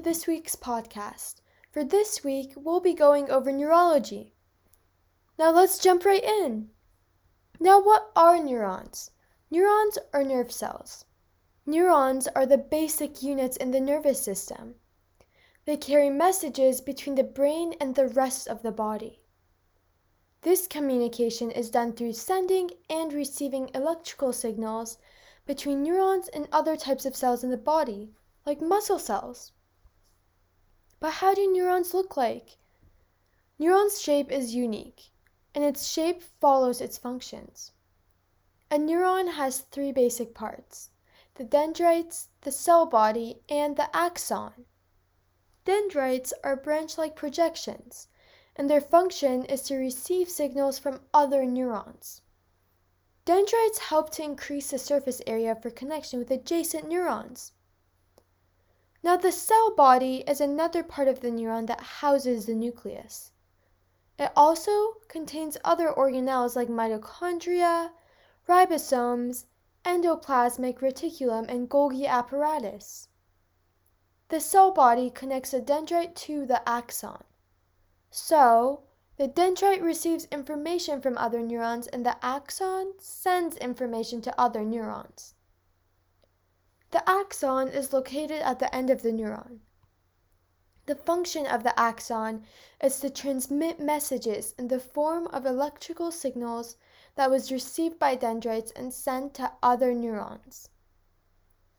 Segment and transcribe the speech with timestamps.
[0.00, 1.42] this week's podcast.
[1.70, 4.32] For this week, we'll be going over neurology.
[5.38, 6.70] Now let's jump right in.
[7.58, 9.10] Now, what are neurons?
[9.50, 11.04] Neurons are nerve cells.
[11.66, 14.76] Neurons are the basic units in the nervous system.
[15.66, 19.20] They carry messages between the brain and the rest of the body.
[20.40, 24.96] This communication is done through sending and receiving electrical signals
[25.44, 28.14] between neurons and other types of cells in the body,
[28.46, 29.52] like muscle cells.
[31.00, 32.58] But how do neurons look like?
[33.58, 35.10] Neuron's shape is unique,
[35.54, 37.72] and its shape follows its functions.
[38.70, 40.90] A neuron has three basic parts
[41.34, 44.66] the dendrites, the cell body, and the axon.
[45.64, 48.08] Dendrites are branch like projections
[48.60, 52.20] and their function is to receive signals from other neurons.
[53.24, 57.52] Dendrites help to increase the surface area for connection with adjacent neurons.
[59.02, 63.32] Now, the cell body is another part of the neuron that houses the nucleus.
[64.18, 67.92] It also contains other organelles like mitochondria,
[68.46, 69.46] ribosomes,
[69.84, 73.08] endoplasmic reticulum, and Golgi apparatus.
[74.28, 77.24] The cell body connects the dendrite to the axon.
[78.10, 78.82] So,
[79.16, 85.34] the dendrite receives information from other neurons and the axon sends information to other neurons.
[86.92, 89.60] The axon is located at the end of the neuron.
[90.86, 92.44] The function of the axon
[92.82, 96.76] is to transmit messages in the form of electrical signals
[97.14, 100.68] that was received by dendrites and sent to other neurons.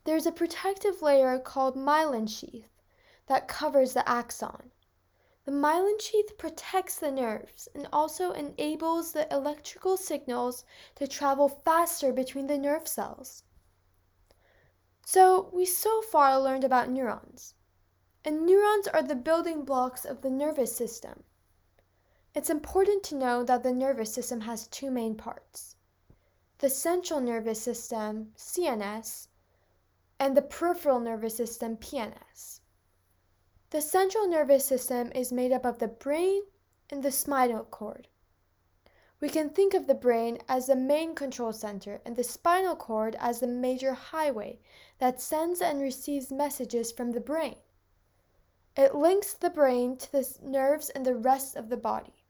[0.04, 2.70] There is a protective layer called myelin sheath
[3.26, 4.70] that covers the axon.
[5.44, 12.14] The myelin sheath protects the nerves and also enables the electrical signals to travel faster
[12.14, 13.42] between the nerve cells.
[15.14, 17.52] So, we so far learned about neurons.
[18.24, 21.24] And neurons are the building blocks of the nervous system.
[22.34, 25.76] It's important to know that the nervous system has two main parts
[26.60, 29.28] the central nervous system, CNS,
[30.18, 32.60] and the peripheral nervous system, PNS.
[33.68, 36.44] The central nervous system is made up of the brain
[36.88, 38.08] and the spinal cord.
[39.22, 43.14] We can think of the brain as the main control center and the spinal cord
[43.20, 44.58] as the major highway
[44.98, 47.54] that sends and receives messages from the brain.
[48.76, 52.24] It links the brain to the nerves and the rest of the body.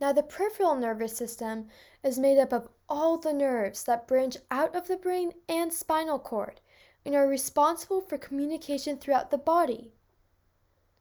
[0.00, 1.66] Now, the peripheral nervous system
[2.04, 6.20] is made up of all the nerves that branch out of the brain and spinal
[6.20, 6.60] cord
[7.04, 9.90] and are responsible for communication throughout the body.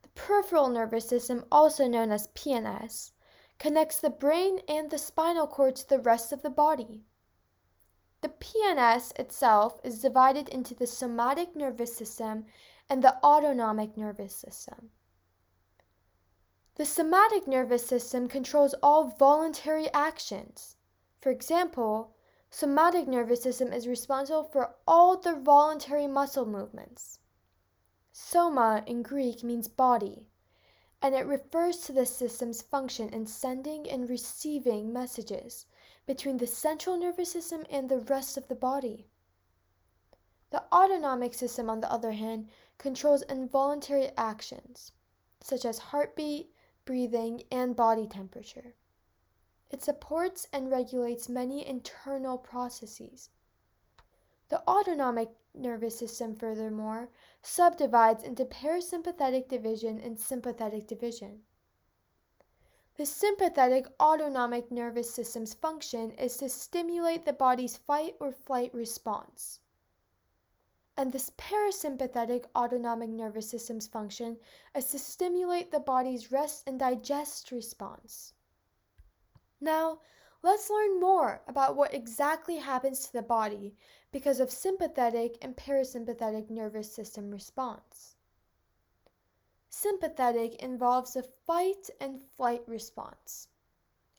[0.01, 3.11] The peripheral nervous system, also known as PNS,
[3.59, 7.03] connects the brain and the spinal cord to the rest of the body.
[8.21, 12.45] The PNS itself is divided into the somatic nervous system
[12.89, 14.91] and the autonomic nervous system.
[16.75, 20.75] The somatic nervous system controls all voluntary actions.
[21.19, 22.15] For example,
[22.49, 27.19] somatic nervous system is responsible for all the voluntary muscle movements.
[28.11, 30.27] Soma in Greek means body,
[31.01, 35.65] and it refers to the system's function in sending and receiving messages
[36.05, 39.07] between the central nervous system and the rest of the body.
[40.49, 44.93] The autonomic system, on the other hand, controls involuntary actions,
[45.41, 46.51] such as heartbeat,
[46.85, 48.73] breathing, and body temperature.
[49.69, 53.29] It supports and regulates many internal processes.
[54.49, 57.09] The autonomic nervous system, furthermore,
[57.41, 61.41] subdivides into parasympathetic division and sympathetic division.
[62.95, 69.59] The sympathetic autonomic nervous system's function is to stimulate the body's fight or flight response.
[70.97, 74.37] And this parasympathetic autonomic nervous system's function
[74.73, 78.33] is to stimulate the body's rest and digest response.
[79.61, 79.99] Now,
[80.47, 83.75] let's learn more about what exactly happens to the body
[84.13, 88.15] because of sympathetic and parasympathetic nervous system response.
[89.69, 93.49] Sympathetic involves a fight and flight response.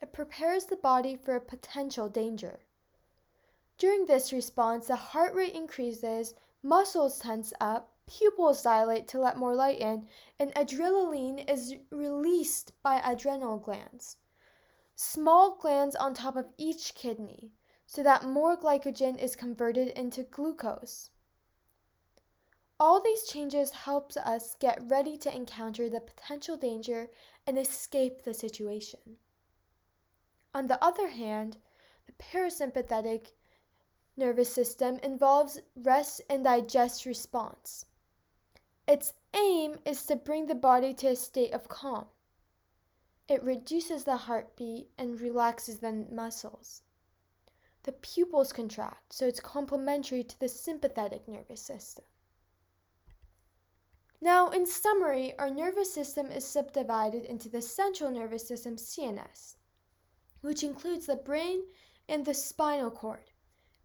[0.03, 2.61] It prepares the body for a potential danger.
[3.79, 9.55] During this response, the heart rate increases, muscles tense up, pupils dilate to let more
[9.55, 10.07] light in,
[10.39, 14.19] and adrenaline is released by adrenal glands
[15.01, 17.53] small glands on top of each kidney
[17.87, 21.11] so that more glycogen is converted into glucose.
[22.81, 27.11] All these changes help us get ready to encounter the potential danger
[27.47, 29.19] and escape the situation.
[30.53, 31.59] On the other hand,
[32.07, 33.29] the parasympathetic
[34.17, 37.87] nervous system involves rest and digest response.
[38.89, 42.07] Its aim is to bring the body to a state of calm.
[43.29, 46.83] It reduces the heartbeat and relaxes the muscles.
[47.83, 52.07] The pupils contract, so it's complementary to the sympathetic nervous system.
[54.21, 59.57] Now, in summary, our nervous system is subdivided into the central nervous system, CNS,
[60.41, 61.63] which includes the brain
[62.09, 63.31] and the spinal cord,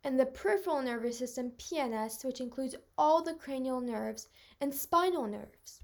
[0.05, 4.29] and the peripheral nervous system, PNS, which includes all the cranial nerves
[4.61, 5.81] and spinal nerves.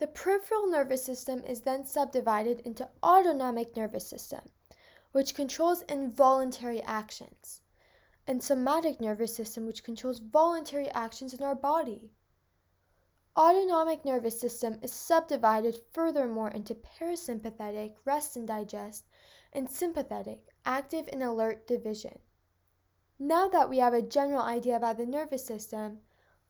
[0.00, 4.40] The peripheral nervous system is then subdivided into autonomic nervous system,
[5.12, 7.60] which controls involuntary actions,
[8.26, 12.12] and somatic nervous system, which controls voluntary actions in our body.
[13.36, 19.04] Autonomic nervous system is subdivided furthermore into parasympathetic, rest and digest,
[19.52, 22.18] and sympathetic, active and alert division.
[23.18, 25.98] Now that we have a general idea about the nervous system,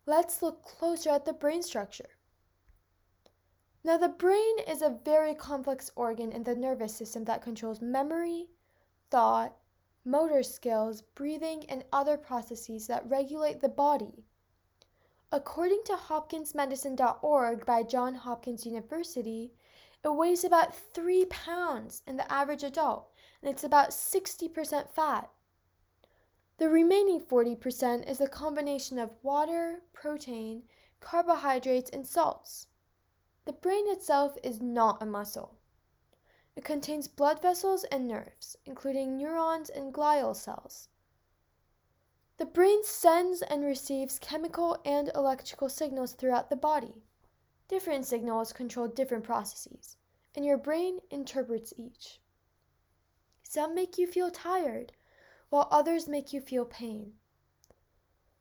[0.07, 2.11] let's look closer at the brain structure.
[3.83, 8.49] Now, the brain is a very complex organ in the nervous system that controls memory,
[9.11, 9.57] thought,
[10.05, 14.25] motor skills, breathing, and other processes that regulate the body.
[15.33, 19.53] According to hopkinsmedicine.org by Johns Hopkins University,
[20.05, 23.11] it weighs about 3 pounds in the average adult,
[23.41, 25.31] and it's about 60% fat.
[26.59, 30.65] The remaining 40% is a combination of water, protein,
[31.01, 32.67] carbohydrates, and salts.
[33.51, 35.57] The brain itself is not a muscle.
[36.55, 40.89] It contains blood vessels and nerves, including neurons and glial cells.
[42.37, 47.03] The brain sends and receives chemical and electrical signals throughout the body.
[47.67, 49.97] Different signals control different processes,
[50.37, 52.21] and your brain interprets each.
[53.43, 54.93] Some make you feel tired,
[55.49, 57.15] while others make you feel pain.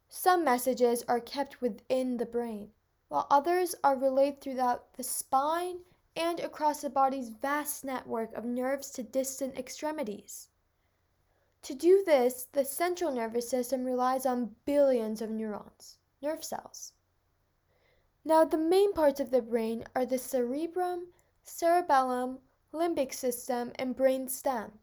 [0.07, 2.73] Some messages are kept within the brain,
[3.09, 5.79] while others are relayed throughout the spine
[6.15, 10.49] and across the body's vast network of nerves to distant extremities.
[11.63, 16.93] To do this, the central nervous system relies on billions of neurons, nerve cells.
[18.23, 21.07] Now, the main parts of the brain are the cerebrum,
[21.43, 22.39] cerebellum,
[22.71, 24.79] limbic system, and brain stem.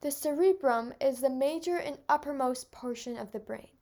[0.00, 3.73] The cerebrum is the major and uppermost portion of the brain.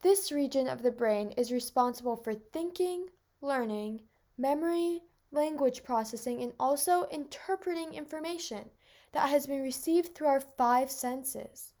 [0.00, 3.10] This region of the brain is responsible for thinking,
[3.40, 4.02] learning,
[4.36, 5.02] memory,
[5.32, 8.70] language processing, and also interpreting information
[9.12, 11.72] that has been received through our five senses.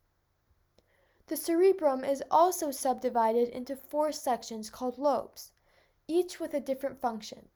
[1.28, 5.52] The cerebrum is also subdivided into four sections called lobes,
[6.08, 7.48] each with a different function.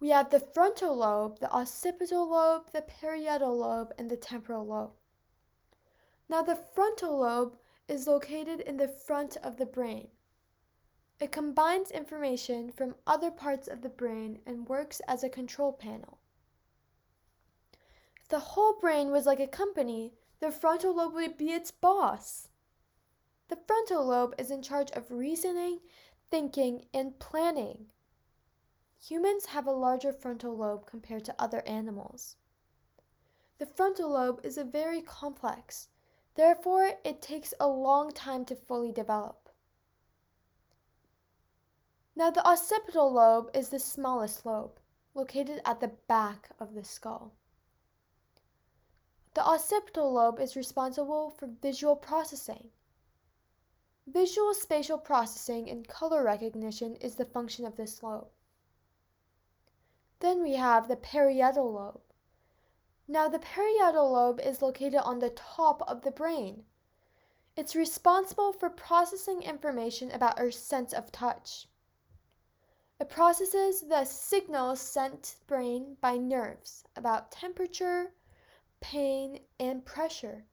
[0.00, 4.94] We have the frontal lobe, the occipital lobe, the parietal lobe, and the temporal lobe.
[6.28, 7.56] Now, the frontal lobe
[7.88, 10.08] is located in the front of the brain.
[11.20, 16.18] It combines information from other parts of the brain and works as a control panel
[18.32, 22.48] the whole brain was like a company, the frontal lobe would be its boss.
[23.48, 25.80] The frontal lobe is in charge of reasoning,
[26.30, 27.88] thinking, and planning.
[29.06, 32.36] Humans have a larger frontal lobe compared to other animals.
[33.58, 35.88] The frontal lobe is a very complex,
[36.34, 39.48] therefore, it takes a long time to fully develop.
[42.14, 44.78] Now, the occipital lobe is the smallest lobe,
[45.14, 47.32] located at the back of the skull.
[49.34, 52.68] The occipital lobe is responsible for visual processing.
[54.06, 58.28] Visual spatial processing and color recognition is the function of this lobe.
[60.20, 62.11] Then we have the parietal lobe.
[63.08, 66.64] Now, the parietal lobe is located on the top of the brain.
[67.56, 71.68] It's responsible for processing information about our sense of touch.
[73.00, 78.14] It processes the signals sent to the brain by nerves about temperature,
[78.80, 80.46] pain, and pressure.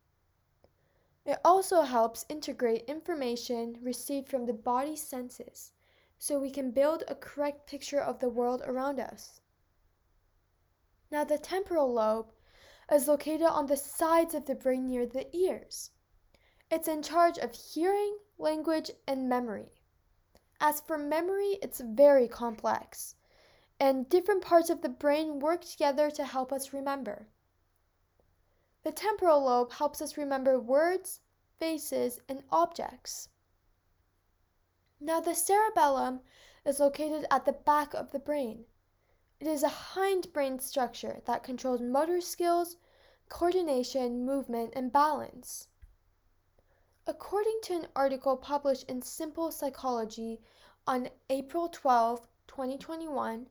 [1.25, 5.71] It also helps integrate information received from the body senses
[6.17, 9.41] so we can build a correct picture of the world around us.
[11.11, 12.33] Now, the temporal lobe
[12.91, 15.91] is located on the sides of the brain near the ears.
[16.71, 19.71] It's in charge of hearing, language, and memory.
[20.59, 23.15] As for memory, it's very complex,
[23.79, 27.27] and different parts of the brain work together to help us remember.
[28.83, 31.21] The temporal lobe helps us remember words,
[31.59, 33.29] faces, and objects.
[34.99, 36.21] Now, the cerebellum
[36.65, 38.65] is located at the back of the brain.
[39.39, 42.75] It is a hindbrain structure that controls motor skills,
[43.29, 45.69] coordination, movement, and balance.
[47.07, 50.41] According to an article published in Simply Psychology
[50.85, 53.47] on April 12, 2021,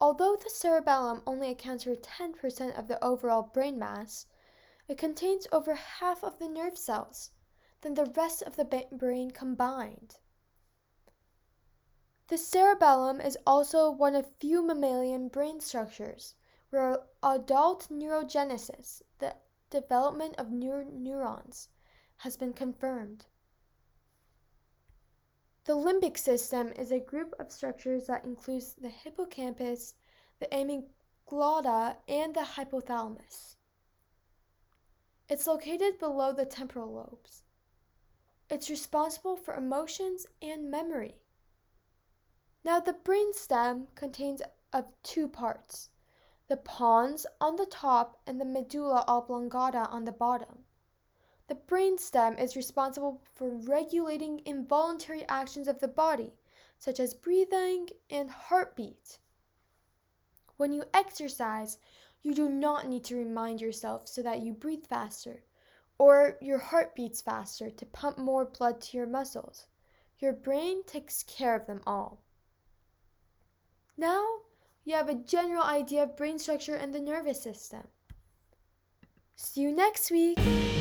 [0.00, 4.26] although the cerebellum only accounts for 10% of the overall brain mass,
[4.86, 7.32] it contains over half of the nerve cells
[7.80, 10.18] than the rest of the brain combined.
[12.28, 16.34] The cerebellum is also one of few mammalian brain structures
[16.68, 19.34] where adult neurogenesis, the
[19.70, 21.70] development of new neurons,
[22.18, 23.24] has been confirmed.
[25.64, 29.94] The limbic system is a group of structures that includes the hippocampus,
[30.38, 33.56] the amygdala, and the hypothalamus.
[35.30, 37.42] It's located below the temporal lobes.
[38.50, 41.22] It's responsible for emotions and memory.
[42.68, 44.42] Now, the brainstem contains
[44.74, 45.88] of two parts
[46.48, 50.66] the pons on the top and the medulla oblongata on the bottom.
[51.46, 56.34] The brainstem is responsible for regulating involuntary actions of the body,
[56.78, 59.18] such as breathing and heartbeat.
[60.58, 61.78] When you exercise,
[62.20, 65.42] you do not need to remind yourself so that you breathe faster
[65.96, 69.66] or your heart beats faster to pump more blood to your muscles.
[70.18, 72.20] Your brain takes care of them all.
[73.98, 74.24] Now
[74.84, 77.88] you have a general idea of brain structure and the nervous system.
[79.34, 80.77] See you next week!